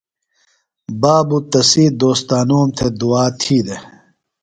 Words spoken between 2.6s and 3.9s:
تھےۡ دُعا تھی دےۡ۔